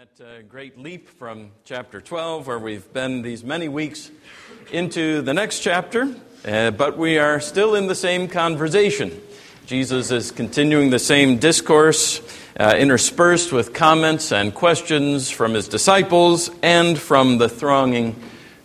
[0.00, 4.10] that uh, great leap from chapter 12, where we've been these many weeks
[4.72, 6.14] into the next chapter,
[6.46, 9.20] uh, but we are still in the same conversation.
[9.66, 12.22] Jesus is continuing the same discourse,
[12.58, 18.16] uh, interspersed with comments and questions from his disciples and from the thronging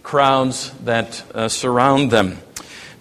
[0.03, 2.37] crowds that uh, surround them.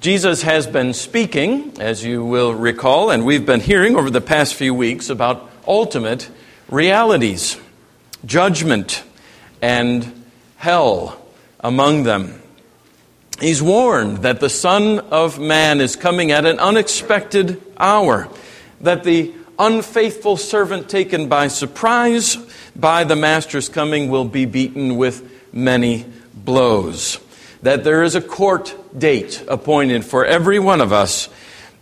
[0.00, 4.56] Jesus has been speaking, as you will recall, and we've been hearing over the past
[4.56, 6.28] few weeks about ultimate
[6.68, 7.60] realities
[8.26, 9.02] judgment
[9.60, 10.24] and
[10.56, 11.20] hell
[11.60, 12.40] among them.
[13.40, 18.28] He's warned that the Son of Man is coming at an unexpected hour,
[18.80, 22.36] that the unfaithful servant taken by surprise
[22.76, 27.18] by the Master's coming will be beaten with many blows,
[27.62, 31.28] that there is a court date appointed for every one of us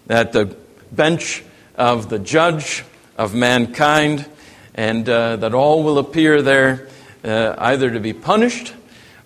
[0.08, 0.56] at the
[0.90, 1.42] bench
[1.76, 2.84] of the judge
[3.16, 4.26] of mankind
[4.74, 6.88] and uh, that all will appear there
[7.24, 8.74] uh, either to be punished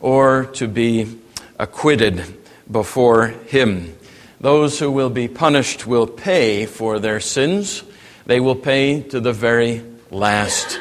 [0.00, 1.18] or to be
[1.59, 2.23] acquitted
[2.71, 3.96] before Him.
[4.40, 7.82] Those who will be punished will pay for their sins,
[8.26, 10.80] they will pay to the very last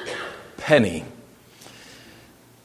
[0.57, 1.05] penny.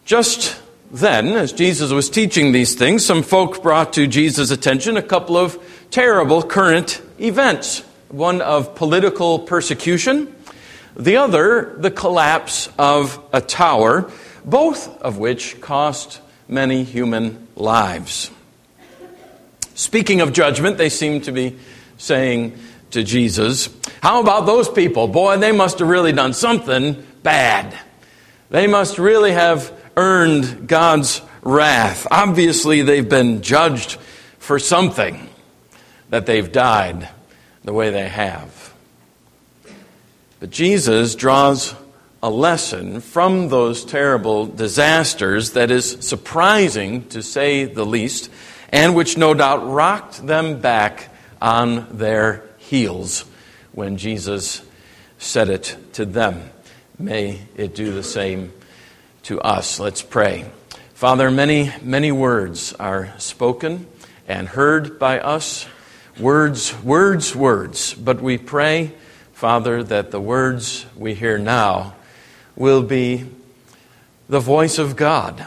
[0.04, 0.60] Just
[0.90, 5.36] then, as Jesus was teaching these things, some folk brought to Jesus' attention a couple
[5.36, 10.34] of terrible current events one of political persecution
[10.96, 14.10] the other, the collapse of a tower,
[14.44, 18.30] both of which cost many human lives.
[19.74, 21.58] Speaking of judgment, they seem to be
[21.96, 22.58] saying
[22.90, 23.68] to Jesus,
[24.02, 25.08] How about those people?
[25.08, 27.78] Boy, they must have really done something bad.
[28.50, 32.06] They must really have earned God's wrath.
[32.10, 33.98] Obviously, they've been judged
[34.38, 35.28] for something
[36.10, 37.08] that they've died
[37.64, 38.59] the way they have.
[40.40, 41.74] But Jesus draws
[42.22, 48.30] a lesson from those terrible disasters that is surprising, to say the least,
[48.70, 51.10] and which no doubt rocked them back
[51.42, 53.26] on their heels
[53.72, 54.62] when Jesus
[55.18, 56.48] said it to them.
[56.98, 58.50] May it do the same
[59.24, 59.78] to us.
[59.78, 60.50] Let's pray.
[60.94, 63.86] Father, many, many words are spoken
[64.26, 65.66] and heard by us.
[66.18, 67.92] Words, words, words.
[67.92, 68.92] But we pray
[69.40, 71.94] Father, that the words we hear now
[72.56, 73.24] will be
[74.28, 75.46] the voice of God,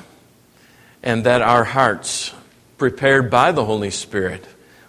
[1.04, 2.34] and that our hearts,
[2.80, 4.48] prepared by the Holy Spirit,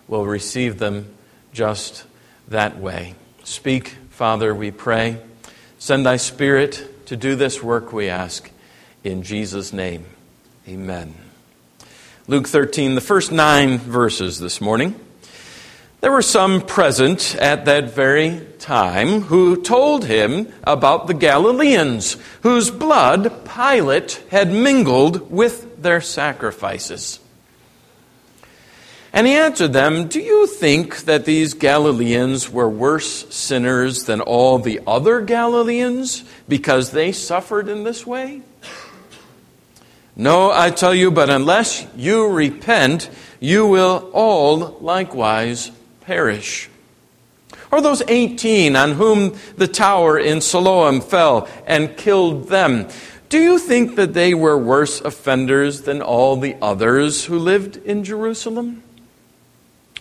[0.09, 1.15] will receive them
[1.53, 2.07] just
[2.49, 3.15] that way.
[3.43, 5.19] Speak, Father, we pray.
[5.79, 8.51] Send thy Spirit to do this work, we ask.
[9.05, 10.07] In Jesus' name,
[10.67, 11.13] amen.
[12.27, 14.99] Luke 13, the first nine verses this morning.
[16.05, 22.71] There were some present at that very time who told him about the Galileans, whose
[22.71, 27.21] blood Pilate had mingled with their sacrifices.
[29.15, 34.59] And he answered them, Do you think that these Galileans were worse sinners than all
[34.59, 38.43] the other Galileans because they suffered in this way?
[40.15, 43.09] No, I tell you, but unless you repent,
[43.41, 45.71] you will all likewise
[46.07, 46.69] perish.
[47.71, 52.89] Or those 18 on whom the tower in Siloam fell and killed them.
[53.29, 58.05] Do you think that they were worse offenders than all the others who lived in
[58.05, 58.83] Jerusalem?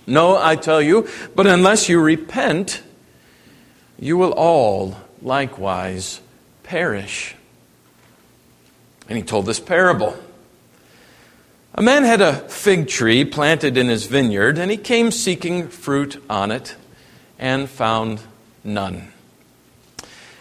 [0.06, 2.84] No, I tell you, but unless you repent,
[3.98, 6.20] you will all likewise
[6.64, 7.36] perish.
[9.08, 10.18] And he told this parable.
[11.76, 16.24] A man had a fig tree planted in his vineyard, and he came seeking fruit
[16.30, 16.76] on it
[17.40, 18.20] and found
[18.64, 19.12] none.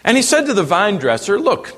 [0.03, 1.75] And he said to the vine dresser, Look,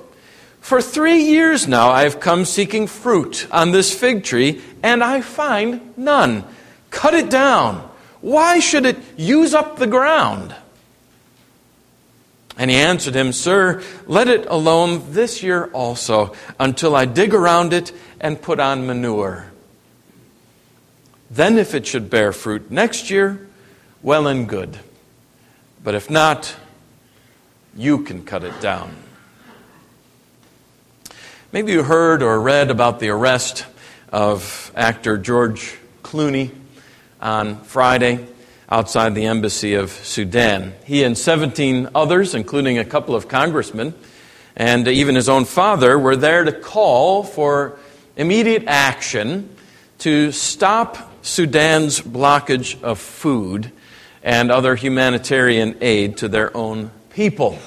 [0.59, 5.21] for three years now I have come seeking fruit on this fig tree, and I
[5.21, 6.43] find none.
[6.89, 7.89] Cut it down.
[8.19, 10.53] Why should it use up the ground?
[12.57, 17.73] And he answered him, Sir, let it alone this year also, until I dig around
[17.73, 17.91] it
[18.21, 19.51] and put on manure.
[21.29, 23.45] Then, if it should bear fruit next year,
[24.01, 24.79] well and good.
[25.83, 26.55] But if not,
[27.75, 28.95] you can cut it down.
[31.51, 33.65] Maybe you heard or read about the arrest
[34.11, 36.51] of actor George Clooney
[37.21, 38.27] on Friday
[38.69, 40.73] outside the embassy of Sudan.
[40.85, 43.93] He and 17 others, including a couple of congressmen,
[44.55, 47.77] and even his own father, were there to call for
[48.15, 49.55] immediate action
[49.99, 53.71] to stop Sudan's blockage of food
[54.23, 57.57] and other humanitarian aid to their own people.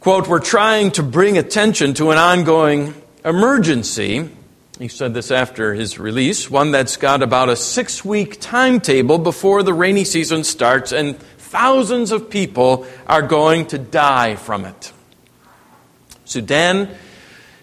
[0.00, 4.30] Quote, we're trying to bring attention to an ongoing emergency.
[4.78, 9.64] He said this after his release, one that's got about a six week timetable before
[9.64, 14.92] the rainy season starts, and thousands of people are going to die from it.
[16.24, 16.90] Sudan,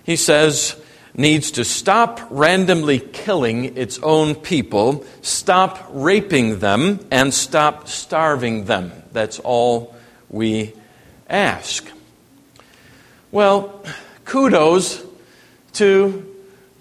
[0.03, 0.75] he says,
[1.13, 8.91] needs to stop randomly killing its own people, stop raping them, and stop starving them.
[9.13, 9.95] That's all
[10.29, 10.73] we
[11.29, 11.89] ask.
[13.31, 13.81] Well,
[14.25, 15.01] kudos
[15.73, 16.34] to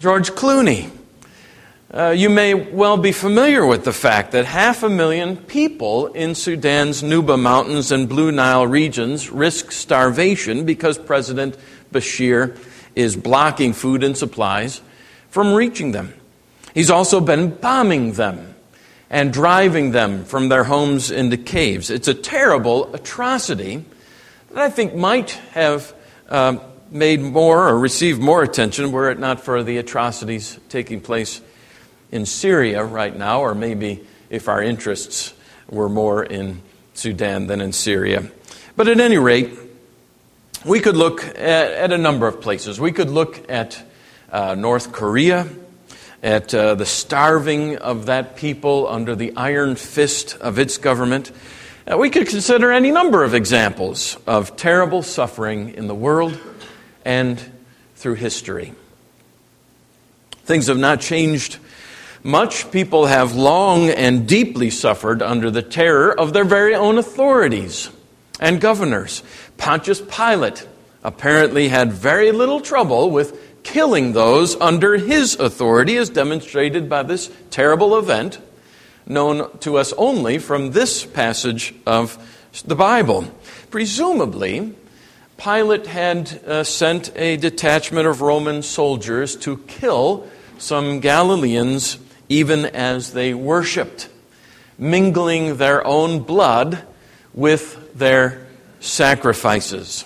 [0.05, 0.91] George Clooney.
[1.91, 6.35] Uh, you may well be familiar with the fact that half a million people in
[6.35, 11.57] Sudan's Nuba Mountains and Blue Nile regions risk starvation because President
[11.91, 12.55] Bashir
[12.93, 14.79] is blocking food and supplies
[15.31, 16.13] from reaching them.
[16.75, 18.53] He's also been bombing them
[19.09, 21.89] and driving them from their homes into caves.
[21.89, 23.83] It's a terrible atrocity
[24.51, 25.95] that I think might have
[26.29, 26.59] uh,
[26.91, 31.41] made more or received more attention were it not for the atrocities taking place
[32.11, 35.33] in Syria right now, or maybe if our interests
[35.69, 36.61] were more in
[36.93, 38.29] Sudan than in Syria.
[38.75, 39.51] But at any rate,
[40.63, 42.79] we could look at, at a number of places.
[42.79, 43.81] We could look at
[44.31, 45.47] uh, North Korea,
[46.23, 51.31] at uh, the starving of that people under the iron fist of its government.
[51.89, 56.39] Uh, we could consider any number of examples of terrible suffering in the world
[57.05, 57.39] and
[57.95, 58.73] through history.
[60.43, 61.57] Things have not changed
[62.23, 62.69] much.
[62.71, 67.89] People have long and deeply suffered under the terror of their very own authorities
[68.39, 69.23] and governors.
[69.57, 70.67] Pontius Pilate
[71.03, 77.31] apparently had very little trouble with killing those under his authority, as demonstrated by this
[77.49, 78.39] terrible event,
[79.07, 82.17] known to us only from this passage of
[82.65, 83.25] the Bible.
[83.69, 84.73] Presumably,
[85.37, 90.27] Pilate had uh, sent a detachment of Roman soldiers to kill
[90.57, 91.97] some Galileans
[92.29, 94.09] even as they worshiped,
[94.77, 96.83] mingling their own blood
[97.33, 98.47] with their
[98.79, 100.05] sacrifices.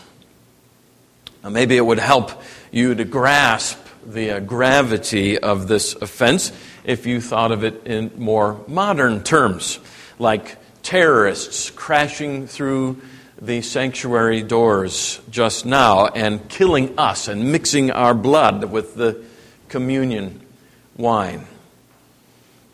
[1.43, 2.31] Now, maybe it would help
[2.71, 6.51] you to grasp the uh, gravity of this offense
[6.83, 9.79] if you thought of it in more modern terms,
[10.17, 12.99] like terrorists crashing through
[13.41, 19.23] the sanctuary doors just now and killing us and mixing our blood with the
[19.69, 20.41] communion
[20.97, 21.45] wine.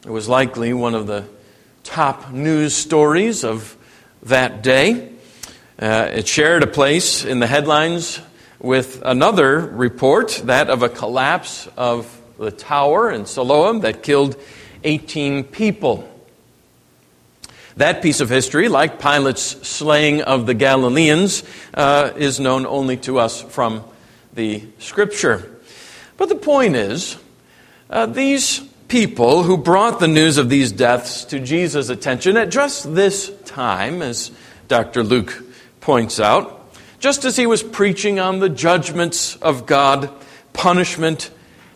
[0.06, 1.26] It was likely one of the
[1.84, 3.78] top news stories of
[4.24, 5.12] that day.
[5.80, 8.20] Uh, it shared a place in the headlines
[8.60, 14.36] with another report, that of a collapse of the tower in Siloam that killed
[14.84, 16.10] 18 people.
[17.78, 21.44] That piece of history, like Pilate's slaying of the Galileans,
[21.74, 23.84] uh, is known only to us from
[24.34, 25.60] the scripture.
[26.16, 27.18] But the point is,
[27.90, 32.96] uh, these people who brought the news of these deaths to Jesus' attention at just
[32.96, 34.32] this time, as
[34.70, 35.04] Dr.
[35.04, 35.44] Luke
[35.82, 40.10] points out, just as he was preaching on the judgments of God,
[40.54, 41.30] punishment,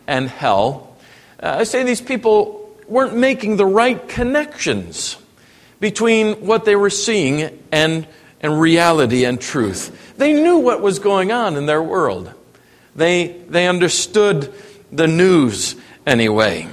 [0.06, 0.96] and hell,
[1.42, 5.18] uh, I say these people weren't making the right connections
[5.80, 8.06] between what they were seeing and,
[8.40, 10.14] and reality and truth.
[10.16, 12.32] They knew what was going on in their world.
[12.94, 14.52] They, they understood
[14.92, 15.74] the news
[16.06, 16.68] anyway.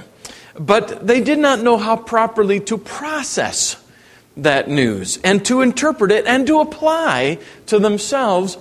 [0.58, 3.82] But they did not know how properly to process
[4.36, 8.56] that news and to interpret it and to apply to themselves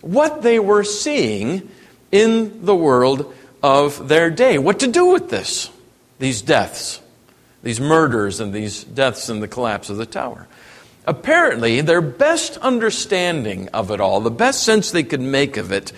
[0.00, 1.68] what they were seeing
[2.12, 4.58] in the world of their day.
[4.58, 5.70] What to do with this,
[6.18, 7.00] these deaths,
[7.62, 10.46] these murders, and these deaths and the collapse of the tower.
[11.06, 15.92] Apparently, their best understanding of it all, the best sense they could make of it,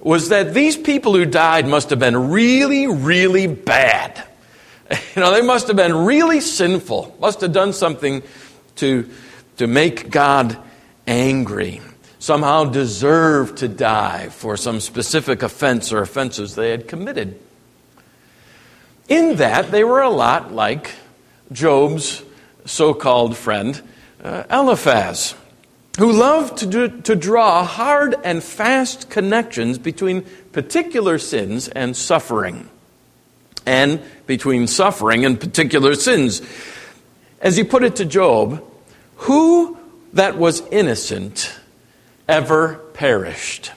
[0.00, 4.22] was that these people who died must have been really, really bad.
[5.16, 8.22] You know, they must have been really sinful, must have done something
[8.76, 9.10] to,
[9.56, 10.56] to make God
[11.08, 11.80] angry,
[12.20, 17.36] somehow deserve to die for some specific offense or offenses they had committed.
[19.08, 20.90] In that, they were a lot like
[21.52, 22.22] Job's
[22.64, 23.80] so called friend,
[24.22, 25.34] uh, Eliphaz,
[25.98, 30.22] who loved to, do, to draw hard and fast connections between
[30.52, 32.68] particular sins and suffering,
[33.64, 36.42] and between suffering and particular sins.
[37.40, 38.64] As he put it to Job,
[39.16, 39.78] who
[40.14, 41.54] that was innocent
[42.28, 43.70] ever perished?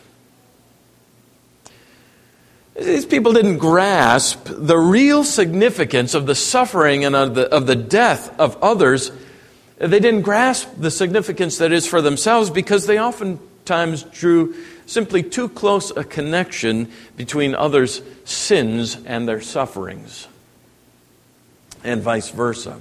[2.79, 7.75] These people didn't grasp the real significance of the suffering and of the, of the
[7.75, 9.12] death of others.
[9.77, 14.55] They didn't grasp the significance that is for themselves because they oftentimes drew
[14.86, 20.27] simply too close a connection between others' sins and their sufferings,
[21.83, 22.79] and vice versa.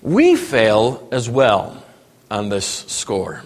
[0.00, 1.84] We fail as well
[2.30, 3.44] on this score.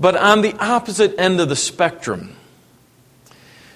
[0.00, 2.34] But on the opposite end of the spectrum,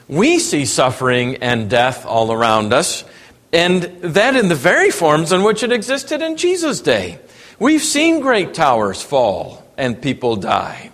[0.09, 3.05] we see suffering and death all around us,
[3.53, 7.19] and that in the very forms in which it existed in Jesus' day.
[7.59, 10.91] We've seen great towers fall and people die.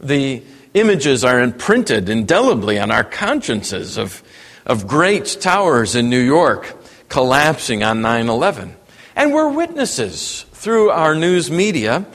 [0.00, 0.42] The
[0.74, 4.22] images are imprinted indelibly on our consciences of,
[4.64, 6.76] of great towers in New York
[7.08, 8.74] collapsing on 9 11.
[9.14, 12.06] And we're witnesses through our news media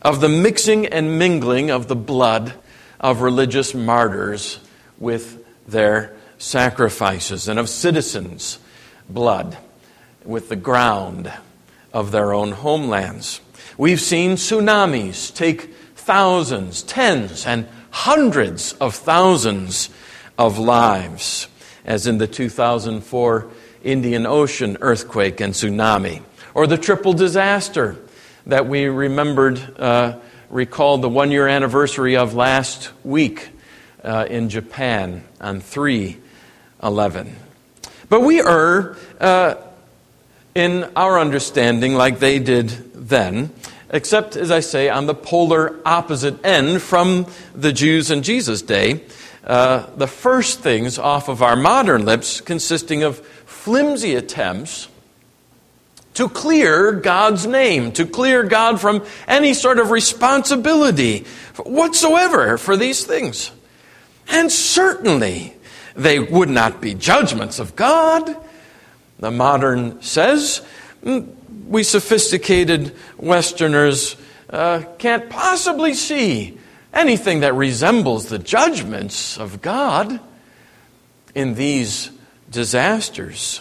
[0.00, 2.54] of the mixing and mingling of the blood
[3.00, 4.58] of religious martyrs
[4.98, 8.58] with their sacrifices and of citizens'
[9.08, 9.56] blood
[10.24, 11.32] with the ground
[11.92, 13.40] of their own homelands.
[13.76, 19.90] We've seen tsunamis take thousands, tens, and hundreds of thousands
[20.38, 21.48] of lives,
[21.84, 23.48] as in the 2004
[23.82, 26.22] Indian Ocean earthquake and tsunami,
[26.54, 27.96] or the triple disaster
[28.46, 30.18] that we remembered, uh,
[30.50, 33.50] recalled the one year anniversary of last week
[34.04, 37.36] uh, in Japan on 311.
[38.08, 39.54] But we err uh,
[40.54, 43.50] in our understanding like they did then,
[43.90, 49.00] except, as I say, on the polar opposite end from the Jews in Jesus' day.
[49.42, 54.88] Uh, the first things off of our modern lips consisting of flimsy attempts
[56.14, 61.26] to clear God's name, to clear God from any sort of responsibility
[61.64, 63.50] whatsoever for these things.
[64.28, 65.54] And certainly
[65.94, 68.36] they would not be judgments of God.
[69.18, 70.62] The modern says,
[71.02, 71.32] mm,
[71.66, 74.16] we sophisticated Westerners
[74.50, 76.58] uh, can't possibly see
[76.92, 80.20] anything that resembles the judgments of God
[81.34, 82.10] in these
[82.50, 83.60] disasters.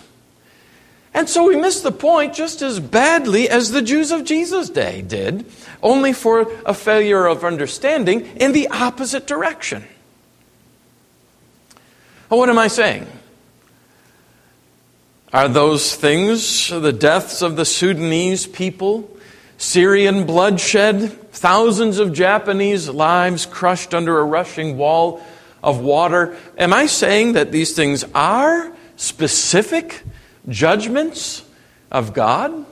[1.13, 5.01] And so we miss the point just as badly as the Jews of Jesus' day
[5.01, 5.45] did,
[5.81, 9.83] only for a failure of understanding in the opposite direction.
[12.33, 13.05] Well, what am I saying?
[15.31, 19.07] Are those things the deaths of the Sudanese people,
[19.59, 25.23] Syrian bloodshed, thousands of Japanese lives crushed under a rushing wall
[25.61, 26.35] of water?
[26.57, 30.01] Am I saying that these things are specific
[30.49, 31.43] judgments
[31.91, 32.65] of God?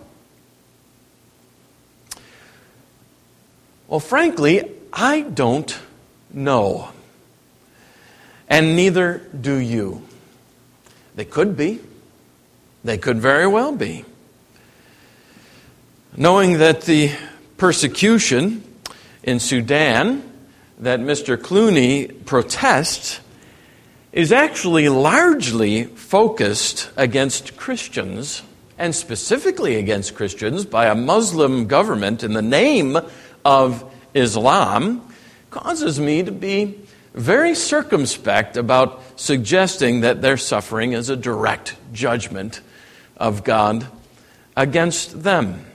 [3.88, 5.78] Well, frankly, I don't
[6.34, 6.90] know.
[8.52, 10.06] And neither do you.
[11.16, 11.80] They could be.
[12.84, 14.04] They could very well be.
[16.18, 17.12] Knowing that the
[17.56, 18.62] persecution
[19.24, 20.22] in Sudan
[20.80, 21.38] that Mr.
[21.38, 23.22] Clooney protests
[24.12, 28.42] is actually largely focused against Christians,
[28.78, 32.98] and specifically against Christians, by a Muslim government in the name
[33.46, 35.08] of Islam,
[35.52, 36.81] causes me to be
[37.14, 42.62] very circumspect about suggesting that their suffering is a direct judgment
[43.18, 43.86] of God
[44.56, 45.66] against them.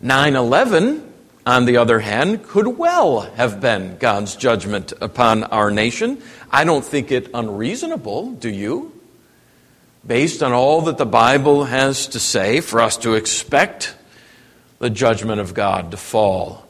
[0.00, 1.12] 9 11,
[1.46, 6.22] on the other hand, could well have been God's judgment upon our nation.
[6.50, 8.92] I don't think it unreasonable, do you?
[10.06, 13.94] Based on all that the Bible has to say, for us to expect
[14.78, 16.66] the judgment of God to fall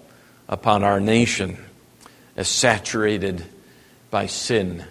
[0.48, 1.56] upon our nation
[2.40, 3.44] as saturated
[4.10, 4.82] by sin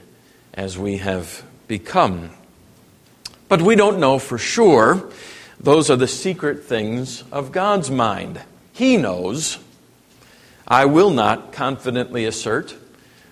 [0.54, 2.30] as we have become.
[3.48, 5.10] But we don't know for sure.
[5.60, 8.40] Those are the secret things of God's mind.
[8.72, 9.58] He knows.
[10.68, 12.76] I will not confidently assert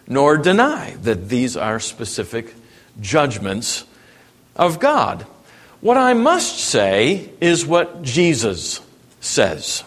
[0.08, 2.56] nor deny that these are specific
[3.00, 3.86] judgments
[4.56, 5.28] of God.
[5.80, 8.82] What I must say is what Jesus
[9.20, 9.84] says.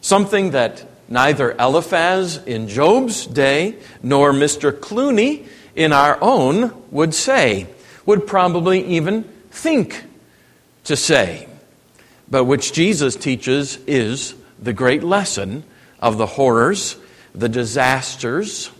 [0.00, 4.72] Something that neither Eliphaz in Job's day nor Mr.
[4.72, 7.66] Clooney in our own would say
[8.04, 10.04] would probably even think
[10.84, 11.48] to say,
[12.30, 15.64] but which Jesus teaches is the great lesson
[16.00, 16.96] of the horrors,
[17.34, 18.70] the disasters,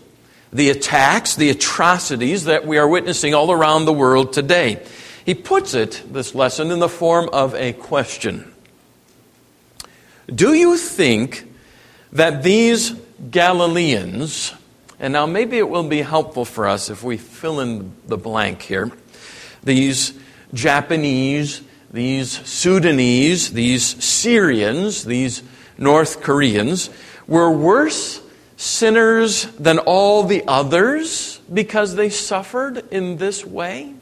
[0.51, 4.83] the attacks, the atrocities that we are witnessing all around the world today.
[5.25, 8.51] He puts it, this lesson, in the form of a question
[10.33, 11.48] Do you think
[12.11, 12.93] that these
[13.31, 14.53] Galileans,
[14.99, 18.61] and now maybe it will be helpful for us if we fill in the blank
[18.61, 18.91] here,
[19.63, 20.13] these
[20.53, 21.61] Japanese,
[21.91, 25.43] these Sudanese, these Syrians, these
[25.77, 26.89] North Koreans,
[27.27, 28.21] were worse
[28.57, 33.93] sinners than all the others because they suffered in this way?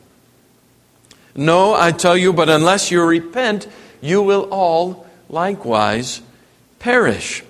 [1.35, 3.67] No, I tell you, but unless you repent,
[4.01, 6.21] you will all likewise
[6.79, 7.43] perish.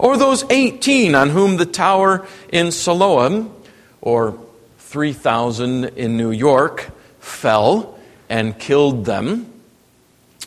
[0.00, 3.54] Or those 18 on whom the tower in Siloam,
[4.00, 4.38] or
[4.78, 6.88] 3,000 in New York,
[7.18, 9.52] fell and killed them.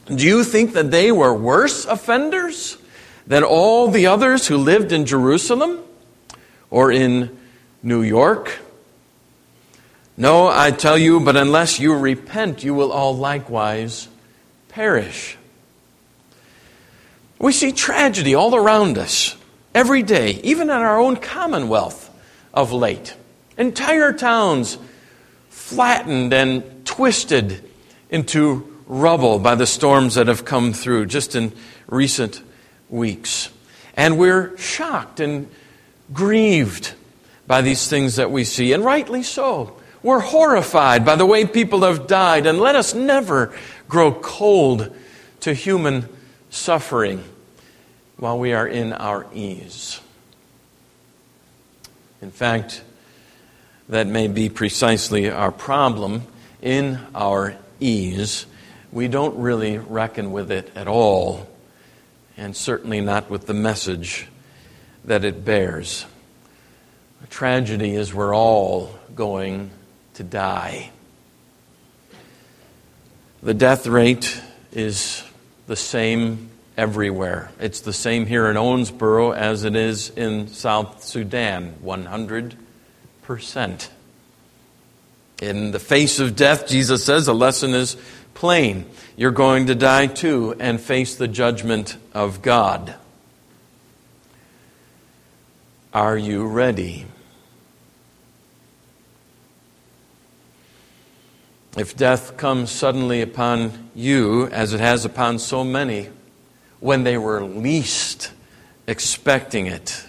[0.08, 2.80] Do you think that they were worse offenders
[3.28, 5.82] than all the others who lived in Jerusalem
[6.72, 7.38] or in
[7.84, 8.58] New York?
[10.18, 14.08] No, I tell you, but unless you repent, you will all likewise
[14.70, 15.38] perish.
[17.38, 19.36] We see tragedy all around us
[19.74, 22.10] every day, even in our own commonwealth
[22.54, 23.16] of late.
[23.58, 24.78] Entire towns
[25.50, 27.64] flattened and twisted
[28.10, 31.52] into rubble by the storms that have come through just in
[31.88, 32.42] recent
[32.90, 33.50] weeks.
[33.96, 35.50] And we're shocked and
[36.12, 36.94] grieved
[37.48, 39.78] by these things that we see, and rightly so.
[40.02, 43.54] We're horrified by the way people have died, and let us never
[43.88, 44.96] grow cold
[45.42, 46.08] to human
[46.50, 47.24] suffering
[48.24, 50.00] while we are in our ease.
[52.22, 52.82] In fact,
[53.90, 56.24] that may be precisely our problem
[56.62, 58.46] in our ease.
[58.94, 61.50] We don't really reckon with it at all,
[62.38, 64.28] and certainly not with the message
[65.04, 66.06] that it bears.
[67.20, 69.70] The tragedy is we're all going
[70.14, 70.92] to die.
[73.42, 74.40] The death rate
[74.72, 75.26] is
[75.68, 77.52] the same everywhere.
[77.60, 83.90] It's the same here in Owensboro as it is in South Sudan 100%.
[85.42, 87.98] In the face of death, Jesus says the lesson is
[88.34, 88.86] plain.
[89.16, 92.96] You're going to die too and face the judgment of God.
[95.94, 97.06] Are you ready?
[101.78, 106.10] If death comes suddenly upon you, as it has upon so many,
[106.84, 108.30] when they were least
[108.88, 110.06] expecting it,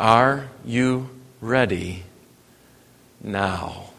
[0.00, 1.08] are you
[1.40, 2.02] ready
[3.22, 3.90] now?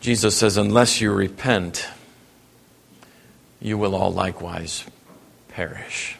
[0.00, 1.86] Jesus says, unless you repent,
[3.60, 4.86] you will all likewise
[5.48, 6.16] perish.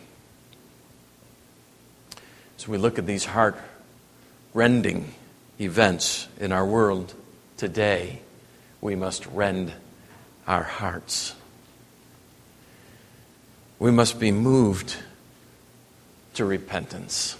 [2.58, 3.56] So we look at these heart
[4.52, 5.14] rending
[5.58, 7.14] events in our world
[7.56, 8.20] today,
[8.82, 9.72] we must rend
[10.50, 11.32] our hearts.
[13.78, 14.96] We must be moved
[16.34, 17.36] to repentance.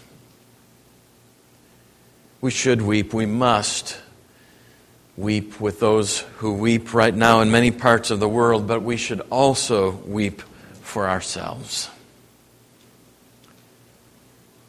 [2.41, 3.13] We should weep.
[3.13, 3.99] We must
[5.17, 8.97] weep with those who weep right now in many parts of the world, but we
[8.97, 10.41] should also weep
[10.81, 11.91] for ourselves,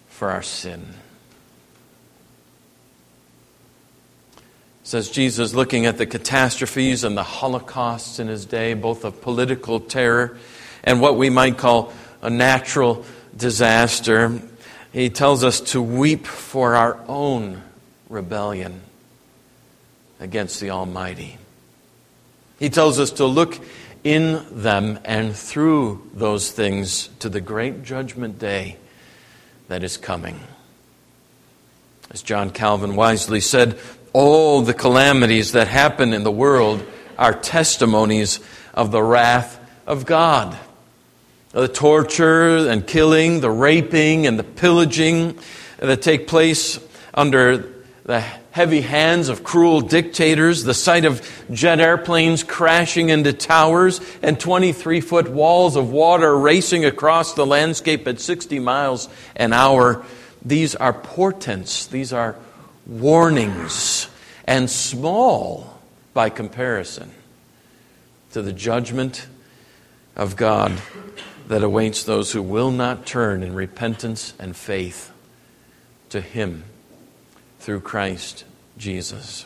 [0.09, 0.95] for our sin.
[4.91, 9.79] Says Jesus, looking at the catastrophes and the holocausts in his day, both of political
[9.79, 10.37] terror
[10.83, 13.05] and what we might call a natural
[13.37, 14.41] disaster,
[14.91, 17.61] he tells us to weep for our own
[18.09, 18.81] rebellion
[20.19, 21.37] against the Almighty.
[22.59, 23.57] He tells us to look
[24.03, 28.75] in them and through those things to the great judgment day
[29.69, 30.37] that is coming.
[32.09, 33.79] As John Calvin wisely said,
[34.13, 36.83] all the calamities that happen in the world
[37.17, 38.39] are testimonies
[38.73, 40.57] of the wrath of God.
[41.51, 45.37] The torture and killing, the raping and the pillaging
[45.77, 46.79] that take place
[47.13, 47.69] under
[48.03, 48.21] the
[48.51, 51.21] heavy hands of cruel dictators, the sight of
[51.51, 58.07] jet airplanes crashing into towers, and 23 foot walls of water racing across the landscape
[58.07, 60.05] at 60 miles an hour.
[60.43, 62.35] These are portents, these are
[62.85, 64.07] warnings,
[64.45, 65.79] and small
[66.13, 67.11] by comparison
[68.31, 69.27] to the judgment
[70.15, 70.73] of God
[71.47, 75.11] that awaits those who will not turn in repentance and faith
[76.09, 76.63] to Him
[77.59, 78.45] through Christ
[78.77, 79.45] Jesus.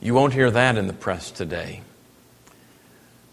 [0.00, 1.82] You won't hear that in the press today.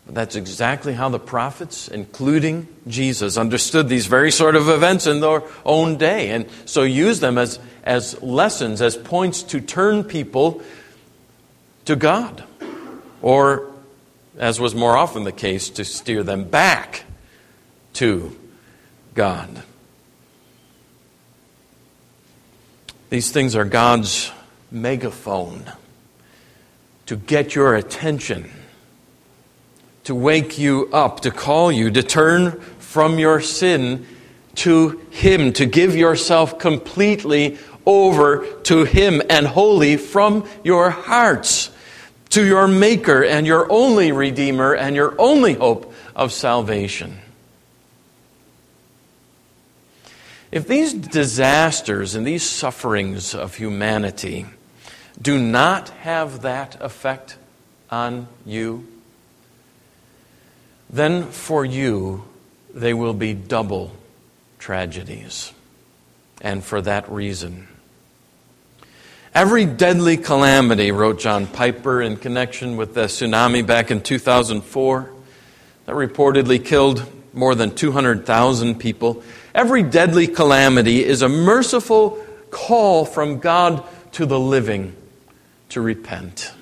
[0.08, 5.42] That's exactly how the prophets, including Jesus, understood these very sort of events in their
[5.66, 10.62] own day, and so used them as, as lessons, as points to turn people
[11.86, 12.44] to God,
[13.22, 13.72] or,
[14.38, 17.04] as was more often the case, to steer them back
[17.94, 18.38] to
[19.16, 19.64] God.
[23.10, 24.32] These things are God's
[24.70, 25.64] megaphone
[27.08, 28.52] to get your attention
[30.06, 34.06] to wake you up, to call you to turn from your sin
[34.56, 41.72] to Him, to give yourself completely over to Him and wholly from your hearts
[42.30, 47.20] to your Maker and your only Redeemer and your only hope of salvation.
[50.52, 54.46] If these disasters and these sufferings of humanity
[55.22, 57.38] do not have that effect
[57.90, 58.88] on you,
[60.90, 62.24] then for you
[62.74, 63.92] they will be double
[64.60, 65.54] tragedies.
[66.42, 67.68] And for that reason.
[69.34, 75.12] Every deadly calamity, wrote John Piper in connection with the tsunami back in 2004,
[75.86, 79.24] that reportedly killed more than 200,000 people.
[79.54, 84.96] Every deadly calamity is a merciful call from God to the living
[85.70, 86.54] to repent.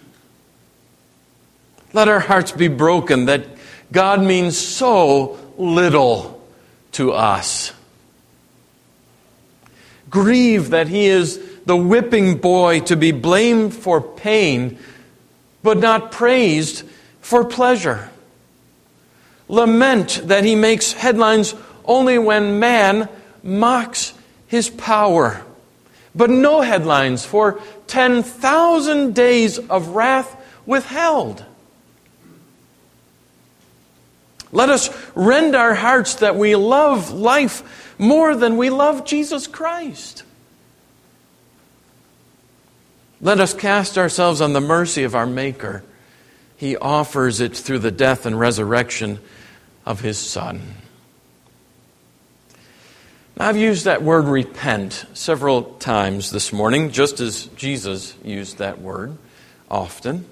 [1.94, 3.53] Let our hearts be broken that
[3.94, 6.46] God means so little
[6.94, 7.72] to us.
[10.10, 14.78] Grieve that He is the whipping boy to be blamed for pain,
[15.62, 16.84] but not praised
[17.22, 18.10] for pleasure.
[19.48, 21.54] Lament that he makes headlines
[21.86, 23.08] only when man
[23.44, 24.14] mocks
[24.48, 25.46] his power,
[26.16, 31.46] but no headlines for 10,000 days of wrath withheld.
[34.54, 40.24] Let us rend our hearts that we love life more than we love Jesus Christ.
[43.20, 45.84] Let us cast ourselves on the mercy of our Maker.
[46.56, 49.20] He offers it through the death and resurrection
[49.86, 50.62] of His Son.
[53.36, 58.80] Now, I've used that word repent several times this morning, just as Jesus used that
[58.80, 59.18] word
[59.72, 60.26] often.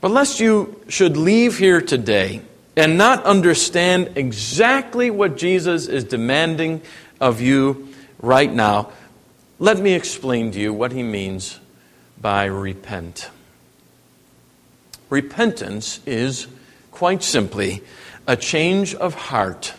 [0.00, 2.42] But lest you should leave here today
[2.76, 6.82] and not understand exactly what Jesus is demanding
[7.20, 7.88] of you
[8.20, 8.92] right now,
[9.58, 11.60] let me explain to you what he means
[12.20, 13.30] by repent.
[15.10, 16.46] Repentance is,
[16.92, 17.82] quite simply,
[18.26, 19.74] a change of heart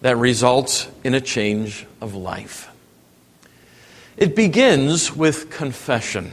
[0.00, 2.70] that results in a change of life.
[4.16, 6.32] It begins with confession.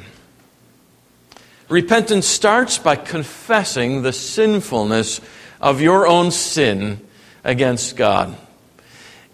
[1.68, 5.22] Repentance starts by confessing the sinfulness
[5.62, 7.00] of your own sin
[7.44, 8.36] against God.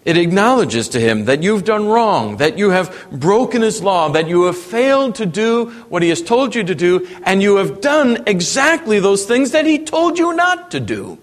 [0.04, 4.28] It acknowledges to him that you've done wrong, that you have broken his law, that
[4.28, 7.80] you have failed to do what he has told you to do, and you have
[7.80, 11.18] done exactly those things that he told you not to do.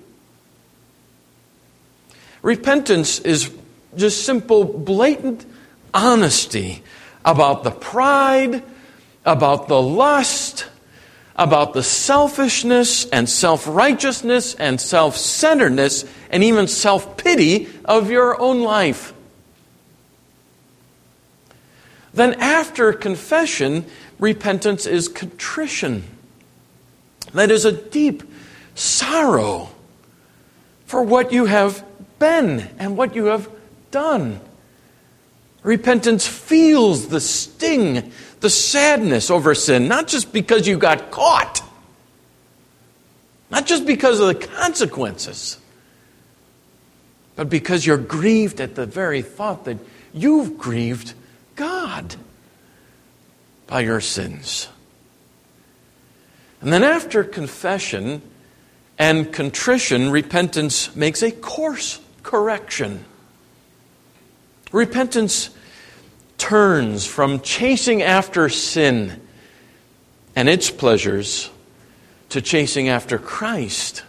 [2.41, 3.51] Repentance is
[3.95, 5.45] just simple, blatant
[5.93, 6.83] honesty
[7.23, 8.61] about the pride,
[9.25, 10.67] about the lust,
[11.35, 18.39] about the selfishness and self righteousness and self centeredness and even self pity of your
[18.39, 19.13] own life.
[22.13, 23.85] Then, after confession,
[24.19, 26.03] repentance is contrition.
[27.33, 28.23] That is a deep
[28.75, 29.69] sorrow
[30.85, 31.83] for what you have
[32.19, 33.49] been and what you have
[33.91, 34.39] done.
[35.65, 41.63] Repentance feels the sting the sadness over sin, not just because you got caught,
[43.49, 45.57] not just because of the consequences,
[47.35, 49.79] but because you're grieved at the very thought that
[50.13, 51.15] you've grieved
[51.55, 52.15] God
[53.65, 54.67] by your sins.
[56.61, 58.21] And then after confession
[58.99, 63.03] and contrition, repentance makes a course correction.
[64.71, 65.49] Repentance
[66.37, 69.21] turns from chasing after sin
[70.35, 71.49] and its pleasures
[72.29, 74.03] to chasing after Christ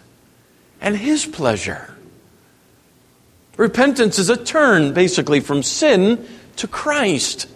[0.81, 1.95] and his pleasure.
[3.57, 7.49] Repentance is a turn, basically, from sin to Christ.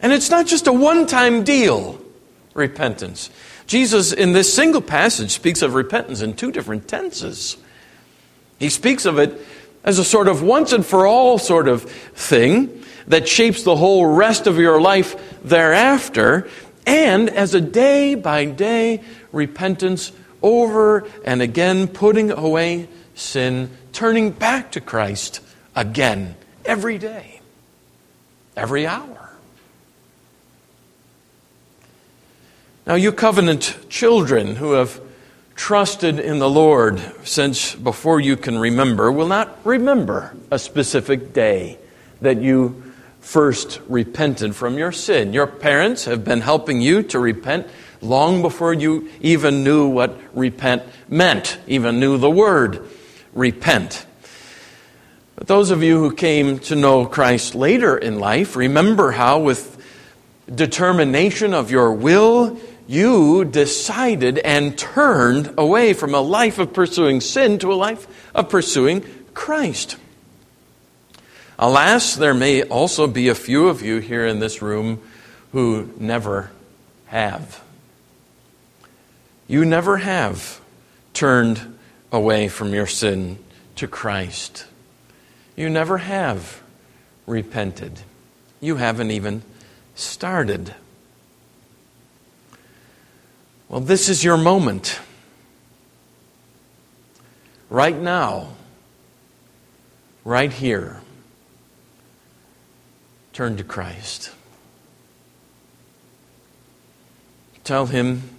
[0.00, 2.00] And it's not just a one time deal,
[2.54, 3.30] repentance.
[3.66, 7.56] Jesus, in this single passage, speaks of repentance in two different tenses.
[8.58, 9.40] He speaks of it
[9.84, 14.06] as a sort of once and for all sort of thing that shapes the whole
[14.06, 16.48] rest of your life thereafter,
[16.86, 24.72] and as a day by day repentance over and again, putting away sin, turning back
[24.72, 25.40] to Christ
[25.74, 27.40] again, every day,
[28.56, 29.30] every hour.
[32.86, 35.00] Now, you covenant children who have
[35.54, 41.78] trusted in the Lord since before you can remember will not remember a specific day
[42.20, 45.32] that you first repented from your sin.
[45.32, 47.68] Your parents have been helping you to repent
[48.00, 52.88] long before you even knew what repent meant, even knew the word
[53.32, 54.04] repent.
[55.36, 59.78] But those of you who came to know Christ later in life, remember how, with
[60.52, 67.58] determination of your will, you decided and turned away from a life of pursuing sin
[67.60, 69.96] to a life of pursuing Christ.
[71.58, 75.00] Alas, there may also be a few of you here in this room
[75.52, 76.50] who never
[77.06, 77.62] have.
[79.46, 80.60] You never have
[81.12, 81.78] turned
[82.10, 83.38] away from your sin
[83.76, 84.66] to Christ.
[85.56, 86.62] You never have
[87.26, 88.00] repented.
[88.60, 89.42] You haven't even
[89.94, 90.74] started.
[93.72, 95.00] Well, this is your moment.
[97.70, 98.48] Right now,
[100.26, 101.00] right here,
[103.32, 104.30] turn to Christ.
[107.64, 108.36] Tell Him,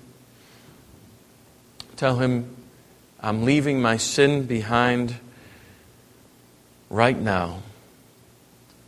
[1.96, 2.56] tell Him,
[3.20, 5.16] I'm leaving my sin behind
[6.92, 7.64] right now,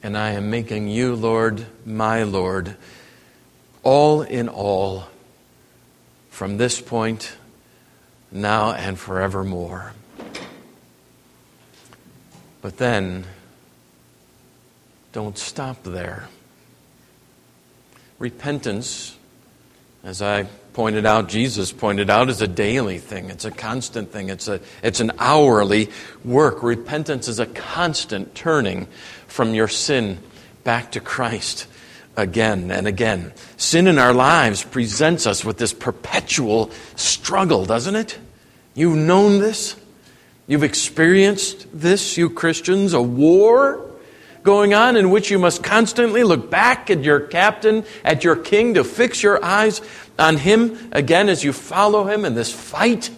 [0.04, 2.76] and I am making you, Lord, my Lord,
[3.82, 5.08] all in all
[6.36, 7.34] from this point,
[8.30, 9.94] now and forevermore.
[12.62, 13.24] But then,
[15.14, 16.28] don't stop there.
[18.20, 19.16] Repentance,
[20.04, 20.44] as I
[20.74, 23.30] pointed out, Jesus pointed out, is a daily thing.
[23.30, 24.28] It's a constant thing.
[24.28, 25.90] It's, a, it's an hourly
[26.26, 26.64] work.
[26.64, 28.88] Repentance is a constant turning
[29.28, 30.18] from your sin
[30.66, 31.68] back to Christ
[32.18, 33.34] again and again.
[33.58, 38.18] Sin in our lives presents us with this perpetual struggle, doesn't it?
[38.74, 39.76] You've known this.
[40.48, 43.90] You've experienced this, you Christians, a war
[44.44, 48.76] going on in which you must constantly look back at your captain, at your king,
[48.76, 49.82] to fix your eyes
[50.20, 53.10] on him again as you follow him in this fight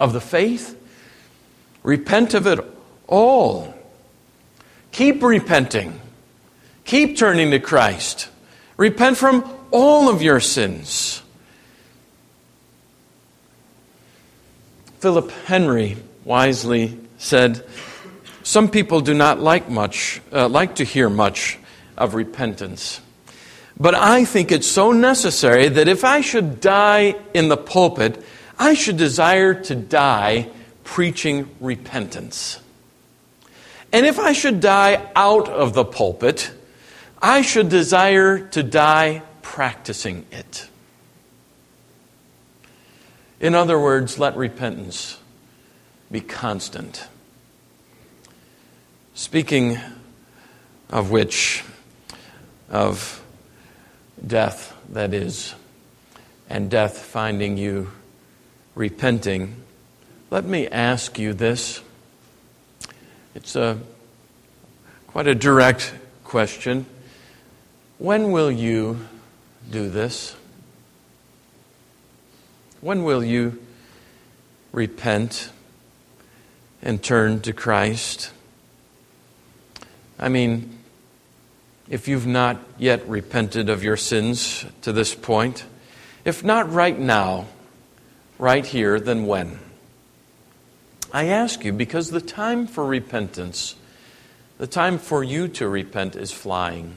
[0.00, 0.76] of the faith.
[1.84, 2.58] Repent of it
[3.06, 3.74] all.
[4.90, 6.00] Keep repenting.
[6.84, 8.28] Keep turning to Christ.
[8.76, 11.22] Repent from all of your sins.
[15.00, 17.64] Philip Henry wisely said,
[18.42, 21.58] Some people do not like much, uh, like to hear much
[21.96, 23.00] of repentance.
[23.78, 28.22] But I think it's so necessary that if I should die in the pulpit,
[28.58, 30.50] I should desire to die
[30.84, 32.60] preaching repentance.
[33.90, 36.50] And if I should die out of the pulpit,
[37.22, 40.68] I should desire to die practicing it.
[43.40, 45.18] In other words, let repentance
[46.10, 47.06] be constant.
[49.14, 49.78] Speaking
[50.88, 51.62] of which,
[52.70, 53.22] of
[54.26, 55.54] death, that is,
[56.48, 57.90] and death finding you
[58.74, 59.62] repenting,
[60.30, 61.82] let me ask you this.
[63.34, 63.78] It's a
[65.06, 65.92] quite a direct
[66.24, 66.86] question.
[68.00, 69.06] When will you
[69.70, 70.34] do this?
[72.80, 73.62] When will you
[74.72, 75.50] repent
[76.80, 78.32] and turn to Christ?
[80.18, 80.78] I mean,
[81.90, 85.66] if you've not yet repented of your sins to this point,
[86.24, 87.48] if not right now,
[88.38, 89.58] right here, then when?
[91.12, 93.74] I ask you because the time for repentance,
[94.56, 96.96] the time for you to repent is flying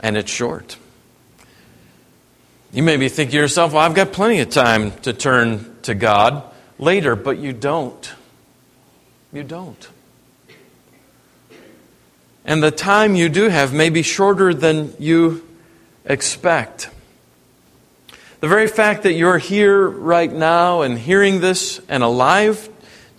[0.00, 0.76] and it's short.
[2.72, 5.94] You may be thinking to yourself, well, I've got plenty of time to turn to
[5.94, 6.44] God
[6.78, 8.12] later, but you don't.
[9.32, 9.88] You don't.
[12.44, 15.46] And the time you do have may be shorter than you
[16.04, 16.90] expect.
[18.40, 22.68] The very fact that you're here right now and hearing this and alive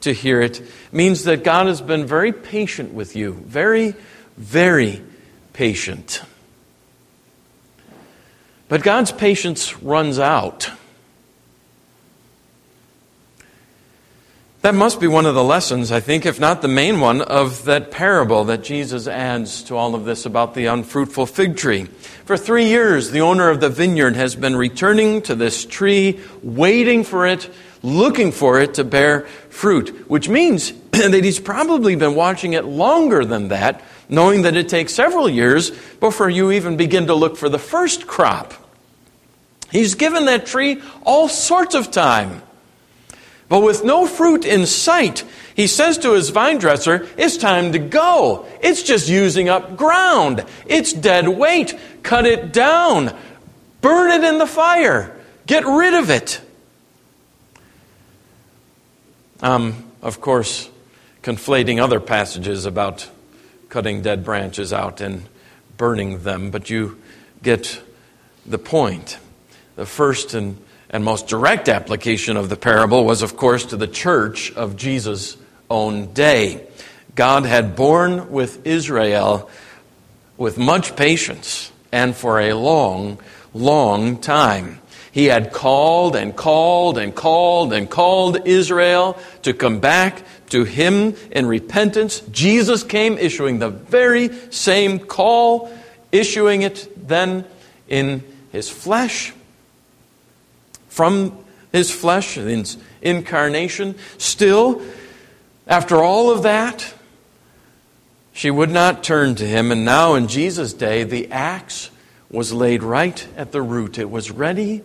[0.02, 3.34] to hear it means that God has been very patient with you.
[3.34, 3.96] Very,
[4.36, 5.04] very
[5.54, 6.22] patient.
[8.72, 10.72] But God's patience runs out.
[14.62, 17.66] That must be one of the lessons, I think, if not the main one, of
[17.66, 21.84] that parable that Jesus adds to all of this about the unfruitful fig tree.
[22.24, 27.04] For three years, the owner of the vineyard has been returning to this tree, waiting
[27.04, 27.50] for it,
[27.84, 33.26] looking for it to bear fruit, which means that he's probably been watching it longer
[33.26, 37.50] than that, knowing that it takes several years before you even begin to look for
[37.50, 38.61] the first crop.
[39.72, 42.42] He's given that tree all sorts of time.
[43.48, 47.80] But with no fruit in sight, he says to his vine dresser, It's time to
[47.80, 48.46] go.
[48.62, 50.46] It's just using up ground.
[50.66, 51.78] It's dead weight.
[52.04, 53.16] Cut it down.
[53.82, 55.18] Burn it in the fire.
[55.48, 56.40] Get rid of it.
[59.42, 60.70] Um, of course,
[61.24, 63.10] conflating other passages about
[63.70, 65.28] cutting dead branches out and
[65.78, 67.02] burning them, but you
[67.42, 67.82] get
[68.46, 69.18] the point.
[69.76, 70.58] The first and,
[70.90, 75.38] and most direct application of the parable was, of course, to the church of Jesus'
[75.70, 76.68] own day.
[77.16, 79.50] God had borne with Israel
[80.38, 83.20] with much patience and for a long,
[83.54, 84.80] long time.
[85.12, 91.16] He had called and called and called and called Israel to come back to Him
[91.32, 92.22] in repentance.
[92.32, 95.72] Jesus came issuing the very same call,
[96.12, 97.46] issuing it then
[97.90, 99.34] in His flesh,
[100.92, 102.66] from His flesh, in
[103.02, 103.96] incarnation.
[104.18, 104.82] Still,
[105.66, 106.94] after all of that,
[108.34, 109.72] she would not turn to Him.
[109.72, 111.90] And now, in Jesus' day, the axe
[112.30, 113.98] was laid right at the root.
[113.98, 114.84] It was ready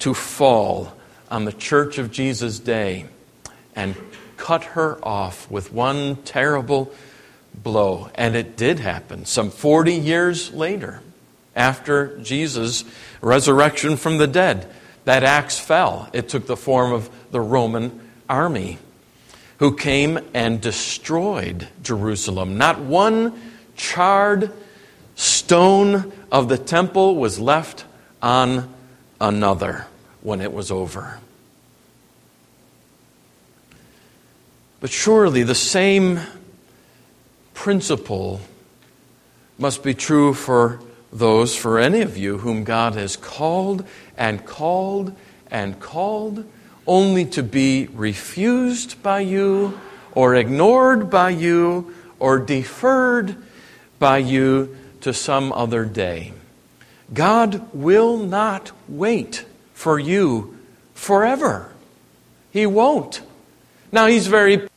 [0.00, 0.92] to fall
[1.30, 3.06] on the church of Jesus' day
[3.74, 3.94] and
[4.36, 6.92] cut her off with one terrible
[7.54, 8.10] blow.
[8.16, 11.02] And it did happen some 40 years later,
[11.54, 12.84] after Jesus'
[13.20, 14.68] resurrection from the dead.
[15.06, 16.08] That axe fell.
[16.12, 18.78] It took the form of the Roman army
[19.58, 22.58] who came and destroyed Jerusalem.
[22.58, 23.40] Not one
[23.76, 24.52] charred
[25.14, 27.84] stone of the temple was left
[28.20, 28.74] on
[29.20, 29.86] another
[30.22, 31.20] when it was over.
[34.80, 36.18] But surely the same
[37.54, 38.40] principle
[39.56, 40.80] must be true for
[41.18, 45.14] those, for any of you whom God has called and called
[45.50, 46.44] and called,
[46.86, 49.78] only to be refused by you
[50.12, 53.36] or ignored by you or deferred
[53.98, 56.32] by you to some other day.
[57.12, 60.58] God will not wait for you
[60.94, 61.72] forever.
[62.50, 63.22] He won't.
[63.92, 64.68] Now, He's very